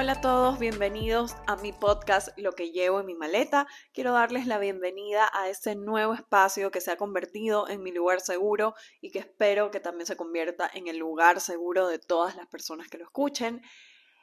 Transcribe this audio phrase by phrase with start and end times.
[0.00, 3.66] Hola a todos, bienvenidos a mi podcast Lo que llevo en mi maleta.
[3.92, 8.22] Quiero darles la bienvenida a este nuevo espacio que se ha convertido en mi lugar
[8.22, 8.72] seguro
[9.02, 12.88] y que espero que también se convierta en el lugar seguro de todas las personas
[12.88, 13.60] que lo escuchen.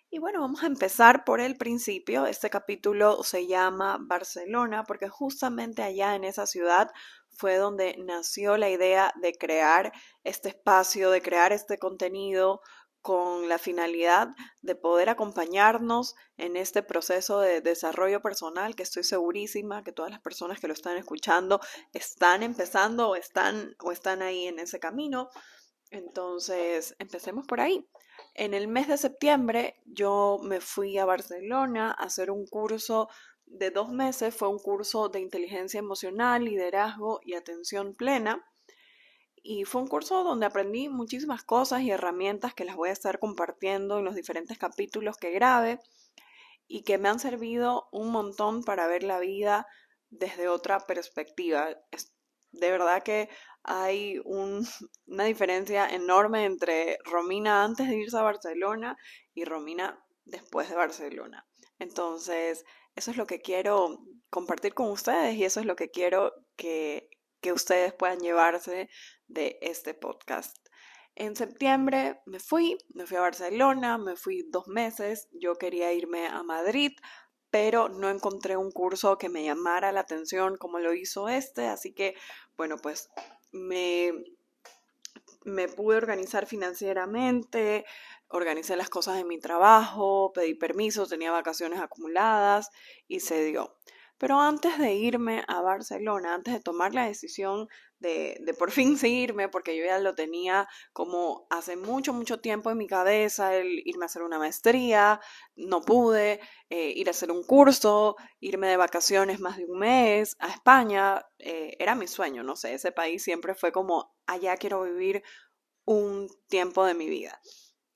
[0.10, 2.26] Y bueno, vamos a empezar por el principio.
[2.26, 6.90] Este capítulo se llama Barcelona porque justamente allá en esa ciudad
[7.30, 9.92] fue donde nació la idea de crear
[10.24, 12.62] este espacio, de crear este contenido
[13.08, 19.82] con la finalidad de poder acompañarnos en este proceso de desarrollo personal que estoy segurísima
[19.82, 21.62] que todas las personas que lo están escuchando
[21.94, 25.30] están empezando o están o están ahí en ese camino.
[25.90, 27.88] Entonces, empecemos por ahí.
[28.34, 33.08] En el mes de septiembre yo me fui a Barcelona a hacer un curso
[33.46, 38.46] de dos meses, fue un curso de inteligencia emocional, liderazgo y atención plena.
[39.50, 43.18] Y fue un curso donde aprendí muchísimas cosas y herramientas que las voy a estar
[43.18, 45.80] compartiendo en los diferentes capítulos que grabe
[46.68, 49.66] y que me han servido un montón para ver la vida
[50.10, 51.70] desde otra perspectiva.
[52.52, 53.30] De verdad que
[53.64, 58.98] hay una diferencia enorme entre Romina antes de irse a Barcelona
[59.34, 61.48] y Romina después de Barcelona.
[61.80, 62.66] Entonces,
[62.98, 63.98] eso es lo que quiero
[64.30, 67.10] compartir con ustedes y eso es lo que quiero que,
[67.40, 68.90] que ustedes puedan llevarse
[69.28, 70.58] de este podcast.
[71.16, 76.28] En septiembre me fui, me fui a Barcelona, me fui dos meses, yo quería irme
[76.28, 76.92] a Madrid,
[77.50, 81.94] pero no encontré un curso que me llamara la atención como lo hizo este, así
[81.94, 82.16] que
[82.56, 83.10] bueno, pues
[83.52, 84.12] me,
[85.44, 87.86] me pude organizar financieramente,
[88.28, 92.70] organicé las cosas de mi trabajo, pedí permiso, tenía vacaciones acumuladas
[93.08, 93.76] y se dio.
[94.18, 99.50] Pero antes de irme a Barcelona, antes de tomar la decisión de, por fin seguirme,
[99.50, 104.06] porque yo ya lo tenía como hace mucho, mucho tiempo en mi cabeza, el irme
[104.06, 105.20] a hacer una maestría,
[105.56, 106.40] no pude,
[106.70, 111.26] eh, ir a hacer un curso, irme de vacaciones más de un mes a España,
[111.40, 115.24] eh, era mi sueño, no sé, ese país siempre fue como, allá quiero vivir
[115.86, 117.40] un tiempo de mi vida.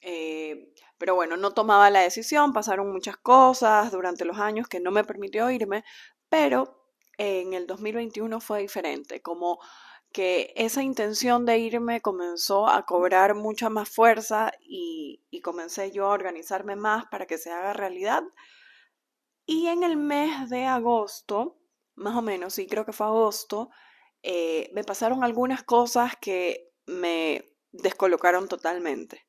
[0.02, 4.92] Eh, pero bueno, no tomaba la decisión, pasaron muchas cosas durante los años que no
[4.92, 5.84] me permitió irme,
[6.30, 6.82] pero
[7.18, 9.60] en el 2021 fue diferente, como
[10.12, 16.14] que esa intención de irme comenzó a cobrar mucha más fuerza y, comencé yo a
[16.14, 18.24] organizarme más para que se haga realidad.
[19.46, 21.58] Y en el mes de agosto,
[21.96, 23.70] más o menos, sí creo que fue agosto,
[24.22, 29.26] eh, me pasaron algunas cosas que me descolocaron totalmente.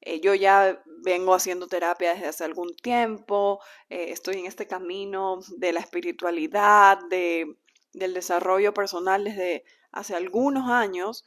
[0.00, 5.40] Eh, yo ya vengo haciendo terapia desde hace algún tiempo, eh, estoy en este camino
[5.58, 7.56] de la espiritualidad, de,
[7.92, 11.24] del desarrollo personal desde hace algunos años.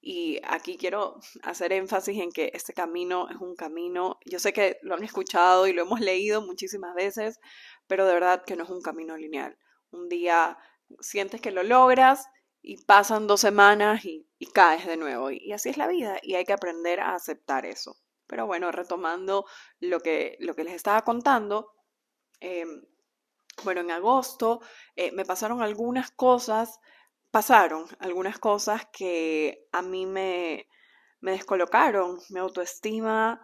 [0.00, 4.78] Y aquí quiero hacer énfasis en que este camino es un camino, yo sé que
[4.82, 7.40] lo han escuchado y lo hemos leído muchísimas veces,
[7.88, 9.58] pero de verdad que no es un camino lineal.
[9.90, 10.56] Un día
[11.00, 12.28] sientes que lo logras
[12.62, 15.30] y pasan dos semanas y, caes de nuevo.
[15.30, 17.96] Y, así es la vida y hay que aprender a aceptar eso.
[18.26, 19.46] Pero bueno, retomando
[19.80, 21.72] lo que, lo que les estaba contando,
[22.40, 22.84] em,
[23.64, 24.60] bueno, en agosto
[24.96, 26.78] eh, me pasaron algunas cosas,
[27.30, 30.66] pasaron algunas cosas que a mí me,
[31.20, 33.40] me descolocaron, mi autoestima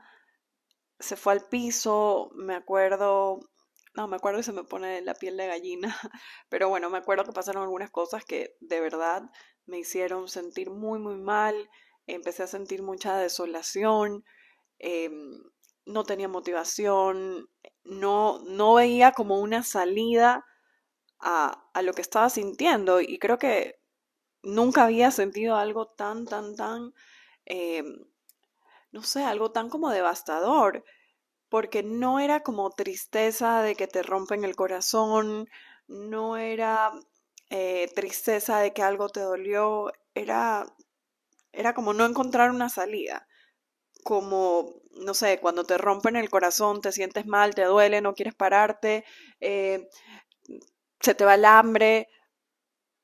[0.99, 3.41] se fue al piso, me acuerdo,
[3.95, 5.95] no, me acuerdo y se me pone la piel de gallina,
[6.49, 9.23] pero bueno, me acuerdo que pasaron algunas cosas que de verdad
[9.67, 11.69] me hicieron sentir muy, muy mal,
[12.07, 14.25] empecé a sentir mucha desolación,
[14.79, 15.43] Em,
[15.87, 17.49] no tenía motivación,
[17.85, 20.45] no, no veía como una salida
[21.21, 23.81] a, a, lo que estaba sintiendo y creo que
[24.43, 26.95] nunca había sentido algo tan, tan, tan,
[27.47, 27.97] em,
[28.93, 30.85] no sé, algo tan como devastador,
[31.49, 35.49] porque no era como tristeza de que te rompen el corazón,
[35.89, 36.93] no era
[37.51, 40.67] eh, tristeza de que algo te dolió, era,
[41.53, 43.27] era como no encontrar una salida
[44.05, 48.35] como, no sé, cuando te rompen el corazón, te sientes mal, te duele, no quieres
[48.35, 49.05] pararte,
[49.41, 49.89] eh,
[51.05, 52.09] se te va el hambre,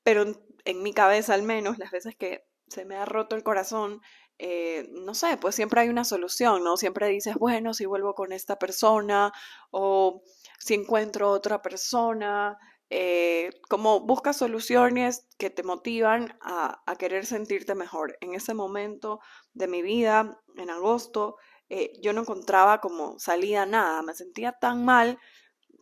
[0.03, 0.23] pero
[0.65, 4.01] en, mi cabeza al menos, las veces que se me ha roto el corazón,
[4.39, 6.77] eh, no sé, pues siempre hay una solución, ¿no?
[6.77, 9.31] Siempre dices, bueno, si vuelvo con esta persona
[9.71, 10.23] o
[10.59, 12.57] si encuentro otra persona,
[12.89, 18.17] eh, como buscas soluciones que te motivan a, querer sentirte mejor.
[18.21, 19.19] En ese momento
[19.53, 21.37] de mi vida, en agosto,
[21.69, 25.19] eh, yo no encontraba como salida nada, me sentía tan mal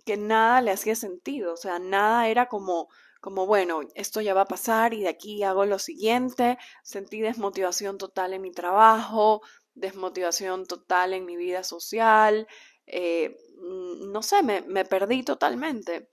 [0.06, 2.90] que nada le hacía sentido, o sea, nada era como,
[3.22, 7.98] como, bueno, esto ya va a pasar y de aquí hago lo siguiente, sentí desmotivación
[7.98, 9.42] total en mi trabajo,
[9.76, 12.48] desmotivación total en mi vida social,
[12.86, 13.38] eh,
[14.02, 16.10] no sé, me, me perdí totalmente.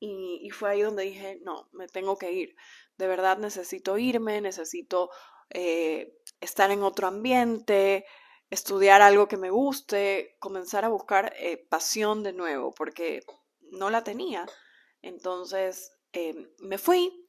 [0.00, 2.54] Y, y, fue ahí donde dije, no, me tengo que ir.
[2.98, 5.10] De verdad necesito irme, necesito
[5.50, 8.04] eh, estar en otro ambiente,
[8.50, 13.22] estudiar algo que me guste, comenzar a buscar eh, pasión de nuevo, porque
[13.72, 14.46] no la tenía.
[15.02, 17.26] Entonces eh, me fui,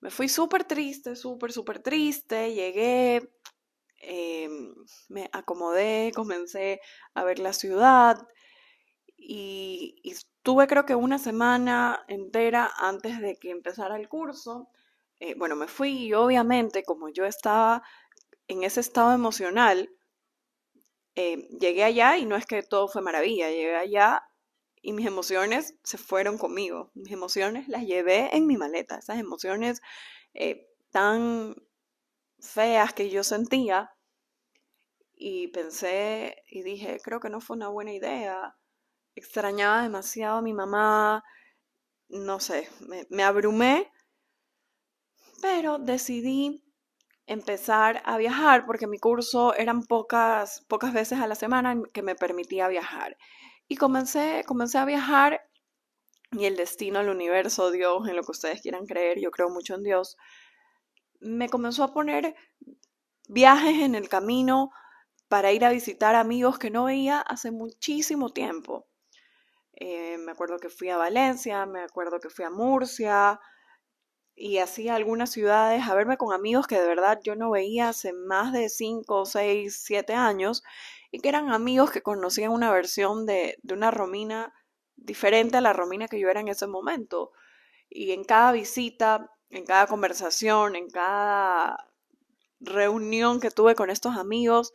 [0.00, 3.28] me fui súper triste, súper, súper triste, llegué,
[5.08, 6.80] me acomodé, comencé
[7.14, 8.18] a ver la ciudad
[9.16, 14.68] y, y tuve creo que una semana entera antes de que empezara el curso
[15.24, 17.84] eh, bueno, me fui y obviamente como yo estaba
[18.48, 19.88] en ese estado emocional,
[21.14, 24.22] eh, llegué allá y no es que todo fue maravilla, llegué allá
[24.80, 29.80] y mis emociones se fueron conmigo, mis emociones las llevé en mi maleta, esas emociones
[30.34, 31.54] eh, tan
[32.40, 33.92] feas que yo sentía
[35.14, 38.56] y pensé y dije, creo que no fue una buena idea,
[39.14, 41.22] extrañaba demasiado a mi mamá,
[42.08, 42.68] no sé,
[43.10, 43.90] me abrumé
[45.42, 46.61] pero decidí
[47.32, 52.14] empezar a viajar porque mi curso eran pocas, pocas veces a la semana que me
[52.14, 53.16] permitía viajar.
[53.68, 55.40] Y comencé, comencé a viajar
[56.30, 59.74] y el destino, el universo, Dios, en lo que ustedes quieran creer, yo creo mucho
[59.74, 60.16] en Dios,
[61.20, 62.34] me comenzó a poner
[63.28, 64.70] viajes en el camino
[65.28, 68.86] para ir a visitar amigos que no veía hace muchísimo tiempo.
[69.74, 73.40] Eh, me acuerdo que fui a Valencia, me acuerdo que fui a Murcia,
[74.42, 78.12] y así algunas ciudades a verme con amigos que de verdad yo no veía hace
[78.12, 80.64] más de 5, 6, 7 años
[81.12, 84.52] y que eran amigos que conocían una versión de, de una Romina
[84.96, 87.30] diferente a la Romina que yo era en ese momento.
[87.88, 91.76] Y en cada visita, en cada conversación, en cada
[92.58, 94.72] reunión que tuve con estos amigos,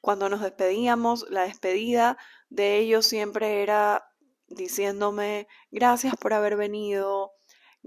[0.00, 2.18] cuando nos despedíamos, la despedida
[2.48, 4.10] de ellos siempre era
[4.48, 7.37] diciéndome gracias por haber venido,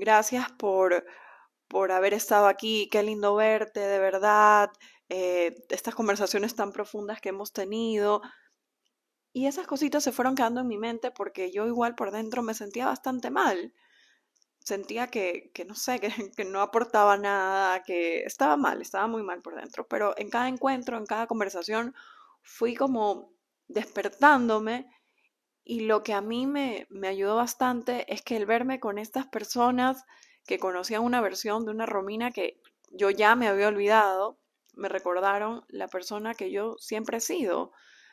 [0.01, 1.05] Gracias por,
[1.67, 4.71] por haber estado aquí, qué lindo verte, de verdad,
[5.09, 8.23] eh, estas conversaciones tan profundas que hemos tenido.
[9.31, 12.55] Y esas cositas se fueron quedando en mi mente porque yo igual por dentro me
[12.55, 13.75] sentía bastante mal.
[14.57, 19.21] Sentía que, que no sé, que, que no aportaba nada, que estaba mal, estaba muy
[19.21, 19.87] mal por dentro.
[19.87, 21.93] Pero en cada encuentro, en cada conversación,
[22.41, 23.35] fui como
[23.67, 24.87] despertándome
[25.71, 29.27] y lo que a mí me, me ayudó bastante es que el verme con estas
[29.27, 30.03] personas
[30.45, 32.59] que conocían una versión de una Romina que
[32.91, 34.37] yo ya me había olvidado,
[34.73, 37.71] me recordaron la persona que yo siempre he sido,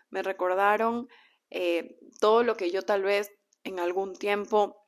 [0.08, 1.08] me recordaron
[1.50, 3.32] eh, todo lo que yo tal vez
[3.64, 4.86] en algún tiempo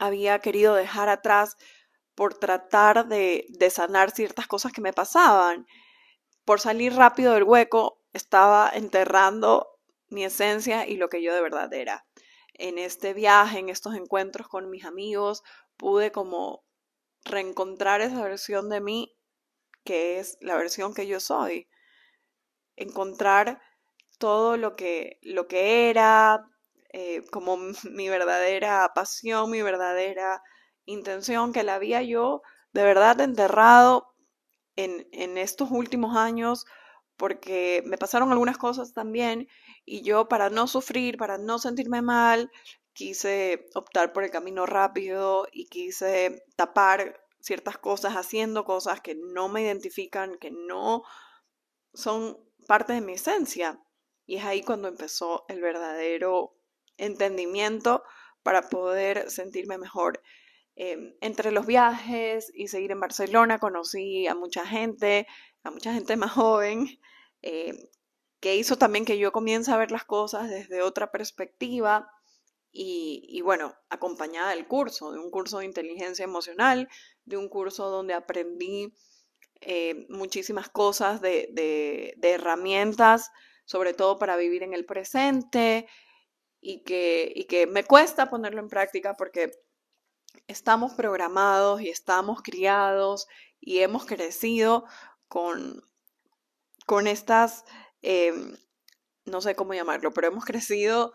[0.00, 1.56] había querido dejar atrás
[2.16, 5.64] por tratar de, de sanar ciertas cosas que me pasaban.
[6.44, 9.77] Por salir rápido del hueco, estaba enterrando
[10.08, 12.06] mi esencia y lo que yo de verdad era.
[12.54, 15.42] En este viaje, en estos encuentros con mis amigos,
[15.76, 16.64] pude como
[17.24, 19.14] reencontrar esa versión de mí
[19.84, 21.68] que es la versión que yo soy.
[22.76, 23.60] Encontrar
[24.18, 26.44] todo lo que, lo que era,
[26.92, 27.56] eh, como
[27.90, 30.42] mi verdadera pasión, mi verdadera
[30.84, 34.14] intención, que la había yo de verdad enterrado
[34.76, 36.66] en, en estos últimos años,
[37.18, 39.48] porque me pasaron algunas cosas también
[39.84, 42.50] y yo para no sufrir, para no sentirme mal,
[42.94, 49.48] quise optar por el camino rápido y quise tapar ciertas cosas haciendo cosas que no
[49.48, 51.02] me identifican, que no
[51.92, 53.80] son parte de mi esencia.
[54.26, 56.56] Y es ahí cuando empezó el verdadero
[56.96, 58.02] entendimiento
[58.42, 60.22] para poder sentirme mejor.
[60.76, 65.26] Em, entre los viajes y seguir en Barcelona conocí a mucha gente,
[65.68, 67.00] a mucha gente más joven,
[67.42, 67.90] eh,
[68.40, 72.10] que hizo también que yo comience a ver las cosas desde otra perspectiva
[72.70, 76.88] y, bueno, acompañada del curso, de un curso de inteligencia emocional,
[77.24, 78.94] de un curso donde aprendí
[79.60, 83.30] eh, muchísimas cosas de, de, herramientas,
[83.64, 85.88] sobre todo para vivir en el presente
[86.60, 89.50] y que, y que me cuesta ponerlo en práctica porque
[90.46, 93.26] estamos programados y estamos criados
[93.60, 94.84] y hemos crecido
[95.28, 95.84] con,
[96.86, 97.64] con estas
[98.02, 98.56] Em,
[99.24, 101.12] no sé cómo llamarlo, pero hemos crecido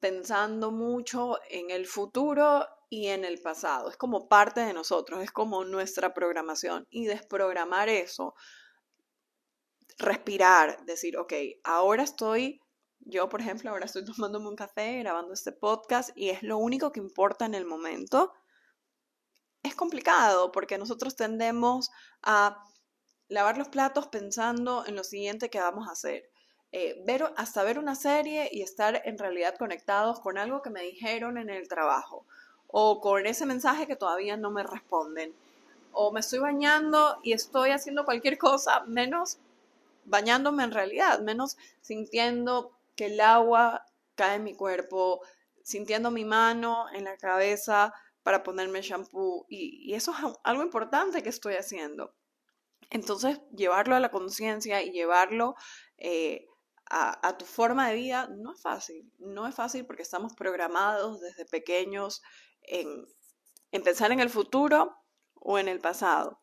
[0.00, 3.88] pensando mucho en el futuro y en el pasado.
[3.88, 6.86] Es como parte de nosotros, es como nuestra programación.
[6.90, 8.34] Y desprogramar eso,
[9.98, 12.60] respirar, decir, ok, ahora estoy,
[13.00, 16.92] yo por ejemplo, ahora estoy tomándome un café, grabando este podcast y es lo único
[16.92, 18.32] que importa en el momento.
[19.62, 21.90] Es complicado porque nosotros tendemos
[22.22, 22.62] a
[23.28, 26.28] lavar los platos pensando en lo siguiente que vamos a hacer.
[26.72, 30.82] eh, ver, hasta ver una serie y estar en realidad conectados con algo que me
[30.82, 32.26] dijeron en el trabajo
[32.76, 35.32] o con ese mensaje que todavía no me responden.
[35.92, 39.38] O me estoy bañando y estoy haciendo cualquier cosa menos
[40.04, 45.20] bañándome en realidad, menos sintiendo que el agua cae en mi cuerpo,
[45.62, 49.46] sintiendo mi mano en la cabeza para ponerme shampoo.
[49.48, 52.12] Y, eso es algo importante que estoy haciendo.
[52.94, 55.56] Entonces, llevarlo a la conciencia y llevarlo
[55.98, 56.46] eh,
[56.88, 59.12] a, tu forma de vida no es fácil.
[59.18, 62.22] No es fácil porque estamos programados desde pequeños
[62.62, 63.04] en,
[63.72, 64.94] en pensar en el futuro
[65.34, 66.38] o en el pasado.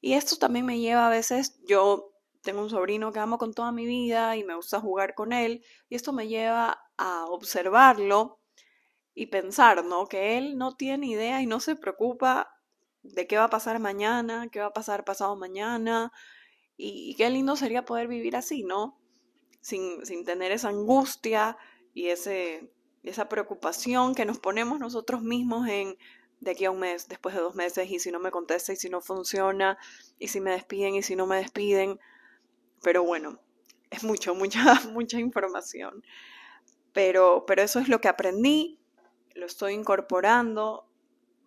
[0.00, 2.12] Y esto también me lleva a veces, yo
[2.42, 5.62] tengo un sobrino que amo con toda mi vida y me gusta jugar con él,
[5.90, 8.40] y esto me lleva a observarlo
[9.12, 10.06] y pensar, ¿no?
[10.06, 12.53] Que él no tiene idea y no se preocupa
[13.04, 16.12] de qué va a pasar mañana, qué va a pasar pasado mañana,
[16.76, 18.98] y, qué lindo sería poder vivir así, ¿no?
[19.60, 21.56] Sin, sin tener esa angustia
[21.94, 22.72] y ese,
[23.04, 25.96] esa preocupación que nos ponemos nosotros mismos en
[26.40, 28.76] de aquí a un mes, después de dos meses, y si no me contesta, y
[28.76, 29.78] si no funciona,
[30.18, 31.98] y si me despiden, y si no me despiden.
[32.82, 33.40] Pero bueno,
[33.90, 36.04] es mucho, mucha, mucha información.
[36.92, 38.78] Pero, pero eso es lo que aprendí,
[39.34, 40.86] lo estoy incorporando,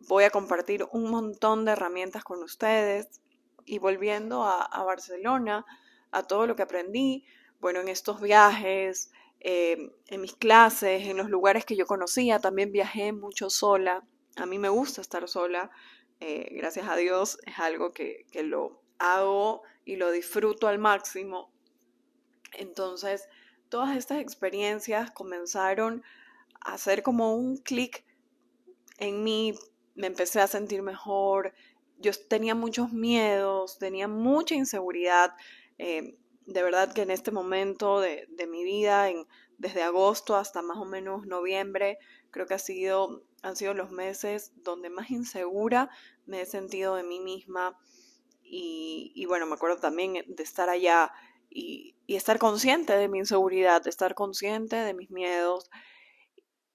[0.08, 3.22] voy a compartir un montón de herramientas con ustedes
[3.66, 5.66] y volviendo a, Barcelona,
[6.12, 7.26] a todo lo que aprendí,
[7.60, 12.72] bueno, en estos viajes, Em, en mis clases, en los lugares que yo conocía, también
[12.72, 14.04] viajé mucho sola.
[14.36, 15.70] A mí me gusta estar sola,
[16.20, 21.52] eh, gracias a Dios, es algo que, que lo hago y lo disfruto al máximo.
[22.54, 23.30] Entonces,
[23.70, 26.04] todas estas experiencias comenzaron
[26.62, 28.04] a hacer como un clic
[28.98, 29.54] en mí,
[29.98, 31.54] me empecé a sentir mejor,
[32.00, 35.34] yo tenía muchos miedos, tenía mucha inseguridad.
[35.78, 39.28] Em, de verdad que en este momento de, mi vida, en,
[39.58, 41.98] desde agosto hasta más o menos noviembre,
[42.32, 45.90] creo que ha sido, han sido los meses donde más insegura
[46.26, 47.78] me he sentido de mí misma.
[48.50, 51.12] Y, bueno, me acuerdo también de estar allá
[51.50, 55.70] y, y estar consciente de mi inseguridad, de estar consciente de mis miedos.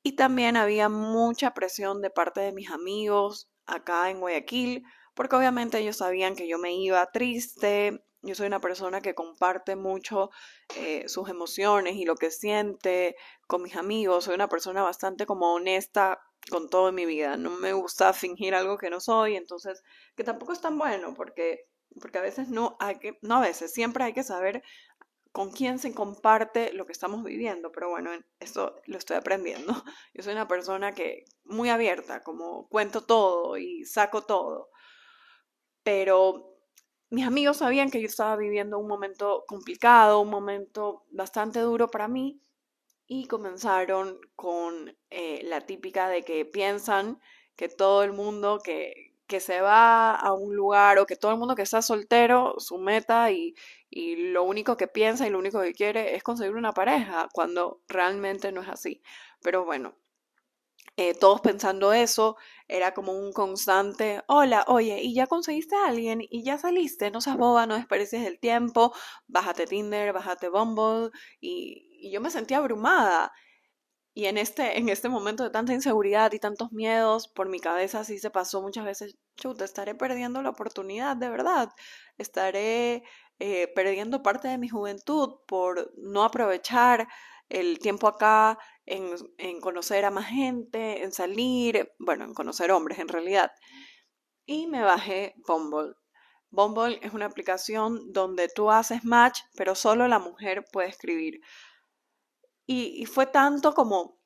[0.03, 5.79] Y también había mucha presión de parte de mis amigos acá en Guayaquil, porque obviamente
[5.79, 10.31] ellos sabían que yo me iba triste, yo soy una persona que comparte mucho
[10.77, 13.17] eh, sus emociones y lo que siente
[13.49, 14.25] con mis amigos.
[14.25, 17.37] Soy una persona bastante como honesta con todo en mi vida.
[17.37, 19.83] No me gusta fingir algo que no soy, entonces,
[20.17, 21.67] que tampoco es tan bueno porque,
[22.01, 24.63] porque a veces no hay que, no a veces, siempre hay que saber
[25.33, 29.73] con quién se comparte lo que estamos viviendo, pero bueno, esto lo estoy aprendiendo.
[30.15, 34.71] Yo soy una persona que muy abierta, como cuento todo y saco todo,
[35.83, 36.53] pero
[37.11, 42.09] mis amigos sabían que yo estaba viviendo un momento complicado, un momento bastante duro para
[42.09, 42.41] mí
[43.07, 47.21] y comenzaron con eh, la típica de que piensan
[47.55, 51.39] que todo el mundo que, que, se va a un lugar o que todo el
[51.39, 53.55] mundo que está soltero, su meta y,
[53.91, 57.81] y lo único que piensa y lo único que quiere es conseguir una pareja, cuando
[57.89, 59.03] realmente no es así.
[59.43, 59.95] Pero bueno,
[60.97, 62.37] eh, todos pensando eso,
[62.69, 66.21] era como un constante, hola, oye, ¿y ya conseguiste a alguien?
[66.21, 67.11] ¿Y ya saliste?
[67.11, 68.93] No seas boba, no desperdicies el tiempo,
[69.27, 71.11] bájate Tinder, bájate Bumble,
[71.41, 73.33] y, y, yo me sentía abrumada.
[74.15, 78.01] Y en este, en este momento de tanta inseguridad y tantos miedos, por mi cabeza
[78.01, 81.71] así se pasó muchas veces, chuta, estaré perdiendo la oportunidad, de verdad,
[82.19, 83.05] estaré
[83.39, 87.09] eh, perdiendo parte de mi juventud por no aprovechar
[87.49, 93.09] el tiempo acá en, conocer a más gente, en salir, bueno, en conocer hombres en
[93.09, 93.51] realidad.
[94.47, 95.95] Y me bajé Bumble.
[96.51, 101.41] Bumble es una aplicación donde tú haces match, pero solo la mujer puede escribir.
[102.73, 104.19] Y, fue tanto como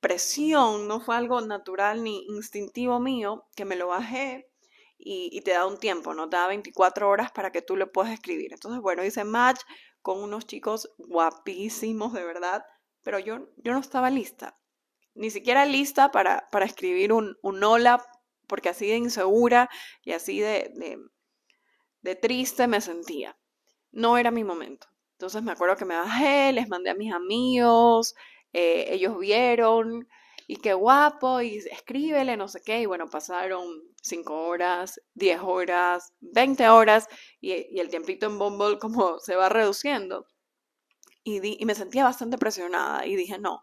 [0.00, 4.48] presión, no fue algo natural ni instintivo mío, que me lo bajé
[4.96, 6.28] y, y, te da un tiempo, ¿no?
[6.28, 8.52] Te da 24 horas para que tú le puedas escribir.
[8.52, 9.60] Entonces, bueno, hice match
[10.02, 12.64] con unos chicos guapísimos, de verdad,
[13.02, 14.56] pero yo, yo no estaba lista,
[15.14, 18.04] ni siquiera lista para, para escribir un, un, hola,
[18.46, 19.68] porque así de insegura
[20.04, 20.98] y así de, de,
[22.02, 23.36] de triste me sentía.
[23.90, 24.91] No era mi momento.
[25.22, 28.16] Entonces me acuerdo que me bajé, les mandé a mis amigos,
[28.52, 30.08] eh, ellos vieron,
[30.48, 33.64] y qué guapo, y escríbele, no sé qué, y bueno, pasaron
[34.02, 37.06] 5 horas, 10 horas, 20 horas,
[37.40, 40.26] y, y, el tiempito en Bumble como se va reduciendo.
[41.22, 43.62] Y, y me sentía bastante presionada y dije, no,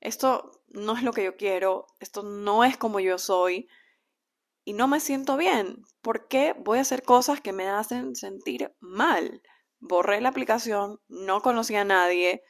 [0.00, 3.66] esto no es lo que yo quiero, esto no es como yo soy,
[4.62, 5.84] y no me siento bien.
[6.02, 9.40] ¿Por qué voy a hacer cosas que me hacen sentir mal?
[9.80, 12.42] Borré la aplicación, no conocía a nadie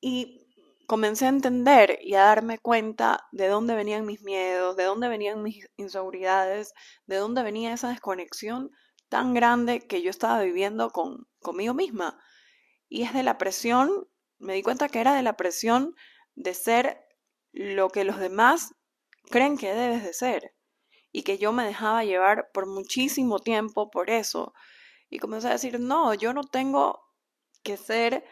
[0.00, 0.46] y
[0.86, 5.42] comencé a entender y a darme cuenta de dónde venían mis miedos, de dónde venían
[5.42, 6.72] mis inseguridades,
[7.06, 8.70] de dónde venía esa desconexión
[9.08, 12.18] tan grande que yo estaba viviendo con, conmigo misma.
[12.88, 15.94] Y es de la presión, me di cuenta que era de la presión
[16.34, 17.00] de ser
[17.52, 18.74] lo que los demás
[19.30, 20.54] creen que debes de ser.
[21.12, 24.52] Y que yo me dejaba llevar por muchísimo tiempo por eso.
[25.08, 27.00] Y comencé a decir, no, yo no tengo
[27.62, 28.24] que ser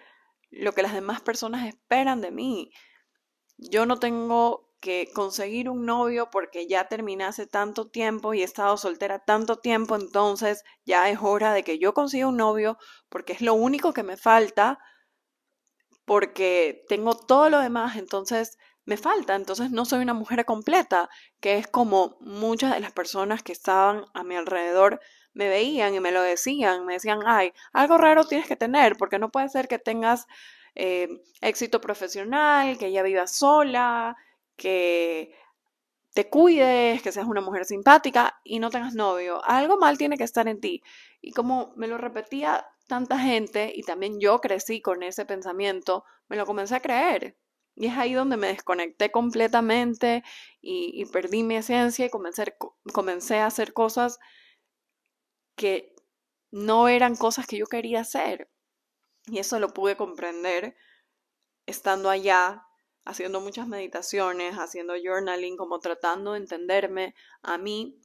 [0.50, 2.72] lo que las demás personas esperan de mí.
[3.56, 8.44] Yo no tengo que conseguir un novio porque ya terminé hace tanto tiempo y he
[8.44, 12.76] estado soltera tanto tiempo, entonces ya es hora de que yo consiga un novio
[13.08, 14.78] porque es lo único que me falta,
[16.04, 21.08] porque tengo todo lo demás, entonces me falta, entonces no soy una mujer completa,
[21.40, 25.00] que es como muchas de las personas que estaban a mi alrededor
[25.34, 29.18] me veían y me lo decían, me decían, ay, algo raro tienes que tener, porque
[29.18, 30.26] no puede ser que tengas
[30.74, 31.08] eh,
[31.40, 34.16] éxito profesional, que ella viva sola,
[34.56, 35.34] que
[36.14, 39.44] te cuides, que seas una mujer simpática y no tengas novio.
[39.44, 40.82] Algo mal tiene que estar en ti.
[41.20, 46.36] Y como me lo repetía tanta gente y también yo crecí con ese pensamiento, me
[46.36, 47.36] lo comencé a creer.
[47.76, 50.22] Y es ahí donde me desconecté completamente
[50.60, 52.54] y, perdí mi esencia y comencé,
[52.92, 54.20] comencé a hacer cosas
[55.56, 55.94] que
[56.50, 58.48] no eran cosas que yo quería hacer.
[59.26, 60.76] Y eso lo pude comprender
[61.66, 62.66] estando allá,
[63.04, 68.00] haciendo muchas meditaciones, haciendo journaling, como tratando de entenderme a mí.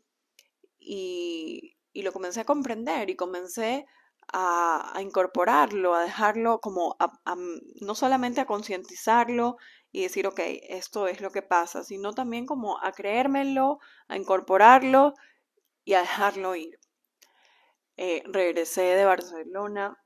[0.80, 3.86] Y, lo comencé a comprender y comencé
[4.32, 6.96] a, incorporarlo, a dejarlo como,
[7.82, 9.58] no solamente a concientizarlo
[9.92, 10.40] y decir, ok,
[10.70, 15.14] esto es lo que pasa, sino también como a creérmelo, a incorporarlo
[15.84, 16.79] y a dejarlo ir.
[18.02, 19.98] Eh, regresé de Barcelona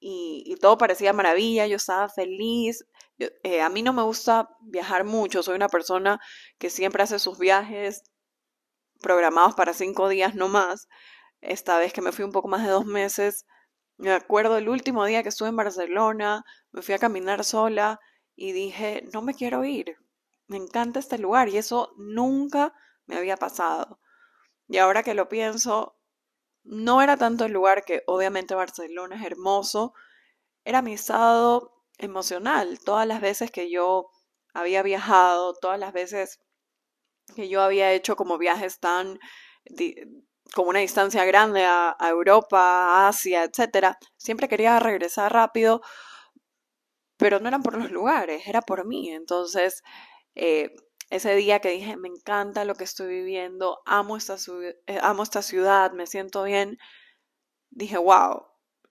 [0.00, 2.86] y, todo parecía maravilla, yo estaba feliz.
[3.18, 6.18] Eh, a mí no me gusta viajar mucho, soy una persona
[6.58, 8.02] que siempre hace sus viajes
[9.02, 10.88] programados para cinco días no más.
[11.42, 13.44] Esta vez que me fui un poco más de dos meses,
[13.98, 18.00] me acuerdo el último día que estuve en Barcelona, me fui a caminar sola
[18.34, 19.96] y dije, no me quiero ir,
[20.46, 22.72] me encanta este lugar y eso nunca
[23.04, 24.00] me había pasado.
[24.68, 25.97] Y ahora que lo pienso,
[26.64, 29.94] no era tanto el lugar que obviamente Barcelona es hermoso,
[30.64, 32.78] era mi estado emocional.
[32.84, 34.10] Todas las veces que yo
[34.54, 36.40] había viajado, todas las veces
[37.34, 39.18] que yo había hecho como viajes tan
[40.54, 45.82] con una distancia grande a, Europa, Asia, etcétera, siempre quería regresar rápido,
[47.16, 49.10] pero no eran por los lugares, era por mí.
[49.10, 49.82] Entonces,
[50.34, 50.74] eh,
[51.10, 54.36] ese día que dije, me encanta lo que estoy viviendo, amo esta,
[54.86, 56.78] eh, ciudad, me siento bien,
[57.70, 58.46] dije, wow,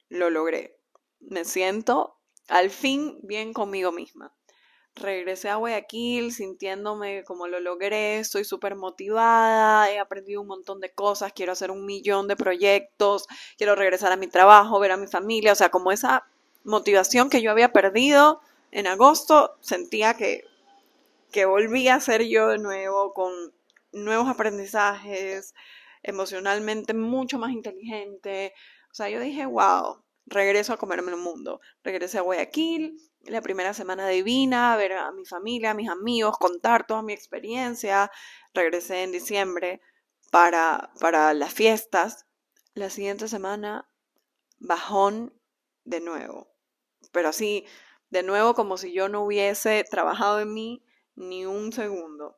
[0.09, 0.77] lo logré.
[1.19, 4.33] Me siento al fin bien conmigo misma.
[4.95, 10.91] Regresé a Guayaquil sintiéndome como lo logré, estoy súper motivada, he aprendido un montón de
[10.91, 13.27] cosas, quiero hacer un millón de proyectos,
[13.57, 16.25] quiero regresar a mi trabajo, ver a mi familia, o sea, como esa
[16.63, 20.43] motivación que yo había perdido en agosto, sentía que
[21.45, 23.31] volví a ser yo de nuevo con
[23.91, 25.53] nuevos aprendizajes,
[26.03, 28.53] emocionalmente mucho más inteligente.
[28.91, 31.61] O sea, yo dije, wow, regreso a comerme el mundo.
[31.83, 36.37] Regresé a Guayaquil, la primera semana divina, a ver a mi familia, a mis amigos,
[36.37, 38.11] contar toda mi experiencia.
[38.53, 39.81] Regresé en diciembre
[40.31, 42.25] para, para las fiestas.
[42.73, 43.89] La siguiente semana,
[44.59, 45.33] bajón
[45.83, 46.47] de nuevo.
[47.11, 47.65] Pero así,
[48.09, 50.83] de nuevo, como si yo no hubiese trabajado en mí
[51.17, 52.37] ni un segundo.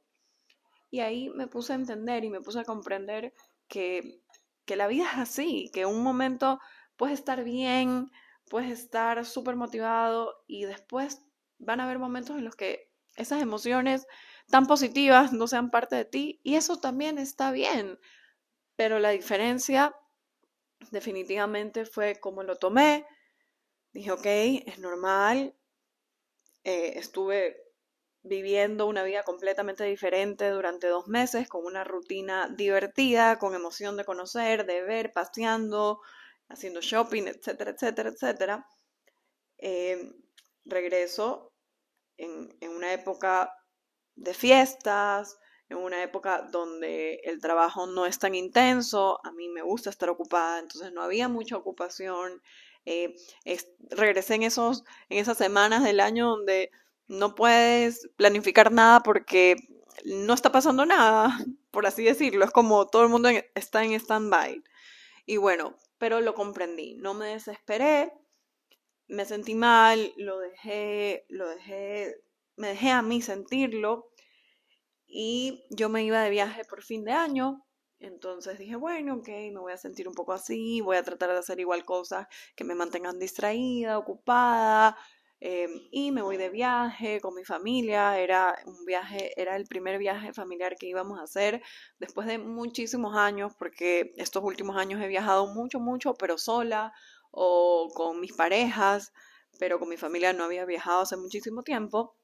[0.89, 3.33] Y ahí me puse a entender y me puse a comprender
[3.67, 4.23] que,
[4.65, 6.59] que la vida es así, que un momento
[6.97, 8.09] puedes estar bien,
[8.49, 11.21] puedes estar súper motivado y después
[11.59, 14.07] van a haber momentos en los que esas emociones
[14.47, 17.99] tan positivas no sean parte de ti y eso también está bien.
[18.75, 19.93] Pero la diferencia
[20.89, 23.05] definitivamente fue cómo lo tomé.
[23.91, 25.53] Dije, ok, es normal.
[26.63, 27.68] Eh, estuve
[28.23, 34.05] viviendo una vida completamente diferente durante dos meses, con una rutina divertida, con emoción de
[34.05, 36.01] conocer, de ver, paseando,
[36.49, 38.67] haciendo shopping, etcétera, etcétera, etcétera.
[39.57, 40.11] Eh,
[40.65, 41.53] regreso
[42.17, 43.53] en, en una época
[44.15, 45.37] de fiestas,
[45.69, 50.09] en una época donde el trabajo no es tan intenso, a mí me gusta estar
[50.09, 52.41] ocupada, entonces no había mucha ocupación.
[52.85, 53.15] Eh,
[53.91, 56.71] regresé en, esos, en esas semanas del año donde
[57.09, 59.57] no puedes planificar nada porque
[60.05, 61.37] no está pasando nada,
[61.71, 62.45] por así decirlo.
[62.45, 64.63] Es como todo el mundo está en stand-by.
[65.25, 68.13] Y bueno, pero lo comprendí, no me desesperé,
[69.07, 72.15] me sentí mal, lo dejé, lo dejé,
[72.55, 74.11] me dejé a mí sentirlo
[75.05, 77.65] y yo me iba de viaje por fin de año,
[77.99, 81.39] entonces dije, bueno, ok, me voy a sentir un poco así, voy a tratar de
[81.39, 84.97] hacer igual cosas que me mantengan distraída, ocupada,
[85.39, 88.17] em, y me voy de viaje con mi familia.
[88.19, 91.61] Era un viaje, era el primer viaje familiar que íbamos a hacer
[91.99, 96.93] después de muchísimos años, porque estos últimos años he viajado mucho, mucho, pero sola
[97.31, 99.13] o con mis parejas,
[99.59, 102.15] pero con mi familia no había viajado hace muchísimo tiempo.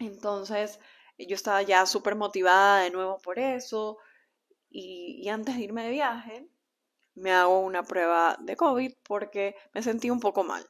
[0.00, 0.78] Entonces,
[1.18, 3.98] yo estaba ya súper motivada de nuevo por eso
[4.70, 6.48] y, antes de irme de viaje
[7.14, 10.66] me hago una prueba de COVID porque me sentí un poco mal.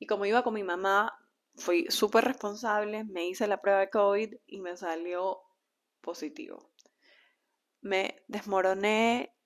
[0.00, 1.12] Y como iba con mi mamá,
[1.54, 5.42] fui súper responsable, me hice la prueba de COVID y me salió
[6.00, 6.70] positivo.
[7.82, 9.36] Me desmoroné,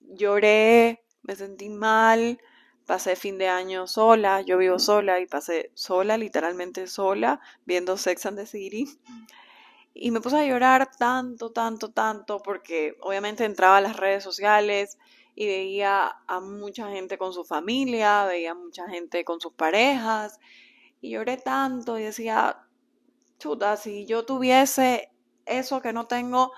[0.00, 2.40] lloré, me sentí mal,
[2.86, 8.24] pasé fin de año sola, yo vivo sola y pasé sola, literalmente sola, viendo Sex
[8.24, 8.86] and the City.
[9.92, 14.98] Y me puse a llorar tanto, tanto, tanto, porque obviamente entraba a las redes sociales
[15.34, 20.38] y veía a mucha gente con su familia, veía a mucha gente con sus parejas,
[21.00, 22.66] y lloré tanto y decía,
[23.38, 25.10] chuta, si yo tuviese
[25.44, 26.52] eso que no tengo,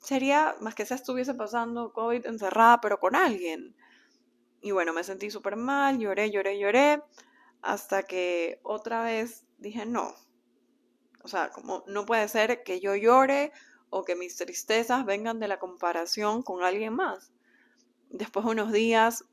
[0.00, 3.76] sería más que se estuviese pasando COVID encerrada, pero con alguien.
[4.62, 7.02] Y bueno, me sentí súper mal, lloré, lloré, lloré,
[7.62, 10.14] hasta que otra vez dije, no,
[11.22, 13.52] o sea, como no puede ser que yo llore
[13.90, 17.32] o que mis tristezas vengan de la comparación con alguien más.
[18.10, 19.24] Después de unos días,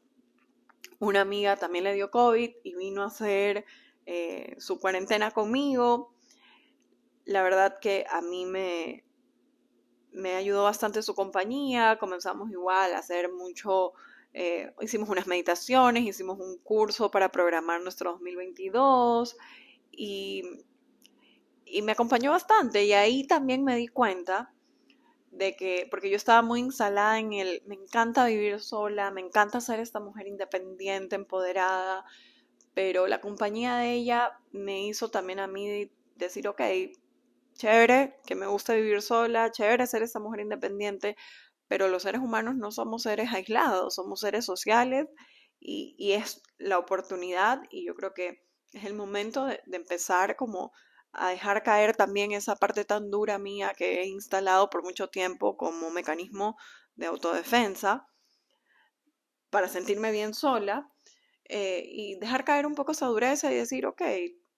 [1.00, 3.66] una amiga también le dio COVID y vino a hacer
[4.06, 6.14] eh, su cuarentena conmigo.
[7.26, 9.04] La verdad que a mí me,
[10.12, 11.98] me ayudó bastante su compañía.
[12.00, 13.94] Comenzamos igual a hacer mucho,
[14.34, 19.36] eh, hicimos unas meditaciones, hicimos un curso para programar nuestro 2022
[19.92, 20.44] y
[21.70, 24.54] y me acompañó bastante y ahí también me di cuenta
[25.32, 29.62] de que, porque yo estaba muy instalada en el, me encanta vivir sola, me encanta
[29.62, 32.06] ser esta mujer independiente, empoderada,
[32.74, 36.62] pero la compañía de ella me hizo también a mí decir, ok,
[37.56, 41.16] chévere, que me gusta vivir sola, chévere ser esta mujer independiente,
[41.68, 45.08] pero los seres humanos no somos seres aislados, somos seres sociales
[45.60, 50.36] y, y es la oportunidad y yo creo que es el momento de, de empezar
[50.36, 50.72] como
[51.12, 55.58] a dejar caer también esa parte tan dura mía que he instalado por mucho tiempo
[55.58, 56.58] como mecanismo
[56.96, 58.08] de autodefensa
[59.50, 60.92] para sentirme bien sola
[61.46, 64.02] eh, y dejar caer un poco esa dureza y decir, ok,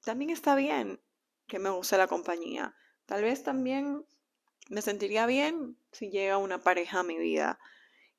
[0.04, 1.02] también está bien
[1.48, 2.76] que me guste la compañía.
[3.06, 4.06] Tal vez también
[4.70, 7.60] me sentiría bien si llega una pareja a mi vida.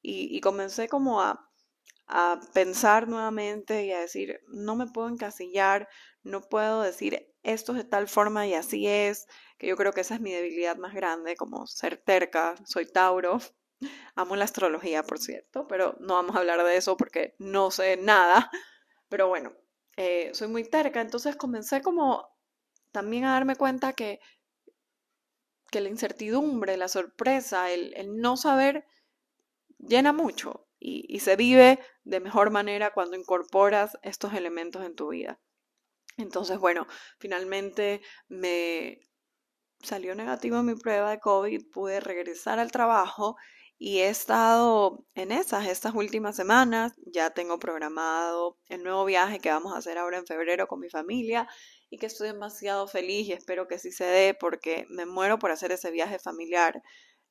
[0.03, 1.51] Y, y comencé como a,
[2.07, 5.89] a pensar nuevamente y a decir, no me puedo encasillar,
[6.23, 9.27] no puedo decir esto es de tal forma y así es,
[9.59, 13.39] que yo creo que esa es mi debilidad más grande, como ser terca, soy Tauro,
[14.15, 17.97] amo la astrología, por cierto, pero no vamos a hablar de eso porque no sé
[17.97, 18.51] nada,
[19.09, 19.53] pero bueno,
[19.97, 22.29] eh, soy muy terca, entonces comencé como
[22.93, 24.21] también a darme cuenta que,
[25.71, 28.85] que la incertidumbre, la sorpresa, el, el no saber
[29.79, 35.39] llena mucho y, se vive de mejor manera cuando incorporas estos elementos en tu vida.
[36.21, 36.87] Entonces, bueno,
[37.19, 39.01] finalmente me
[39.83, 43.37] salió negativo mi prueba de COVID, pude regresar al trabajo
[43.79, 46.93] y he estado en esas estas últimas semanas.
[47.07, 50.91] Ya tengo programado el nuevo viaje que vamos a hacer ahora en febrero con mi
[50.91, 51.49] familia
[51.89, 55.51] y que estoy demasiado feliz y espero que sí se dé porque me muero por
[55.51, 56.83] hacer ese viaje familiar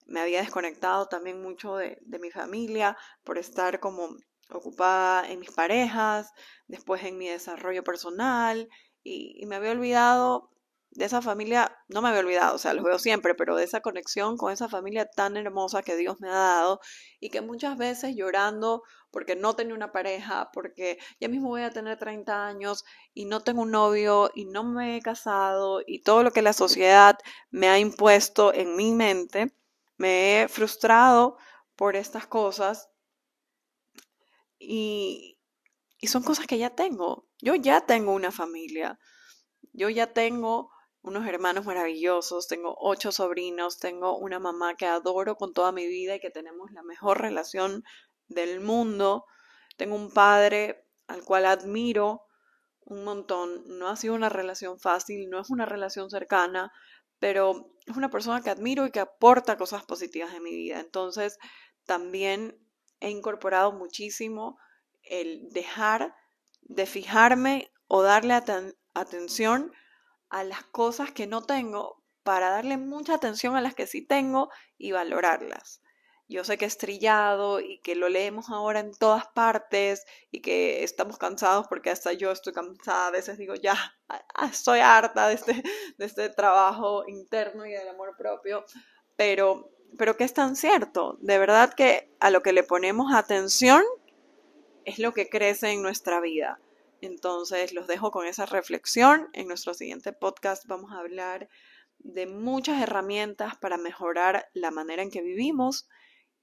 [0.10, 4.18] me había desconectado también mucho de, mi familia por estar como
[4.52, 6.32] ocupada en mis parejas,
[6.68, 8.68] después en mi desarrollo personal
[9.04, 10.50] y, me había olvidado
[10.92, 13.82] de esa familia, no me había olvidado, o sea, los veo siempre, pero de esa
[13.82, 16.80] conexión con esa familia tan hermosa que Dios me ha dado
[17.20, 18.82] y que muchas veces llorando
[19.12, 23.42] porque no tenía una pareja, porque ya mismo voy a tener 30 años y no
[23.42, 27.18] tengo un novio y no me he casado y todo lo que la sociedad
[27.52, 29.54] me ha impuesto en mi mente,
[29.98, 31.38] me he frustrado
[31.76, 32.90] por estas cosas
[34.60, 35.38] y,
[36.04, 37.28] son cosas que ya tengo.
[37.42, 39.00] Yo ya tengo una familia,
[39.74, 45.54] yo ya tengo unos hermanos maravillosos, tengo ocho sobrinos, tengo una mamá que adoro con
[45.54, 47.84] toda mi vida y que tenemos la mejor relación
[48.28, 49.26] del mundo,
[49.78, 52.24] tengo un padre al cual admiro
[52.82, 56.72] un montón, no ha sido una relación fácil, no es una relación cercana,
[57.20, 60.80] pero es una persona que admiro y que aporta cosas positivas en mi vida.
[60.80, 61.38] Entonces,
[61.86, 62.58] también
[63.00, 64.58] he incorporado muchísimo
[65.04, 66.16] el dejar
[66.62, 68.34] de fijarme o darle
[68.94, 69.72] atención
[70.30, 74.50] a las cosas que no tengo para darle mucha atención a las que sí tengo
[74.78, 75.82] y valorarlas.
[76.28, 80.84] Yo sé que es trillado y que lo leemos ahora en todas partes y que
[80.84, 83.08] estamos cansados porque hasta yo estoy cansada.
[83.08, 83.76] A veces digo, ya,
[84.52, 85.64] estoy harta de este,
[85.98, 88.64] de este trabajo interno y del amor propio.
[89.16, 91.18] Pero, pero que es tan cierto.
[91.22, 93.84] De verdad que a lo que le ponemos atención
[94.86, 96.60] es lo que crece en nuestra vida.
[97.02, 99.30] Entonces los dejo con esa reflexión.
[99.34, 101.50] En nuestro siguiente podcast vamos a hablar
[102.00, 105.88] de muchas herramientas para mejorar la manera en que vivimos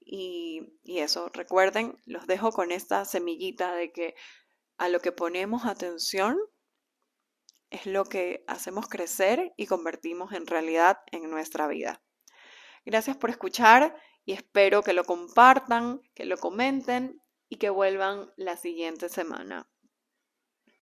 [0.09, 4.15] y, eso, recuerden, los dejo con esta semillita de que
[4.77, 6.39] a lo que ponemos atención
[7.69, 12.01] es lo que hacemos crecer y convertimos en realidad en nuestra vida.
[12.87, 18.55] Gracias por escuchar y espero que lo compartan, que lo comenten y que vuelvan la
[18.55, 19.69] siguiente semana.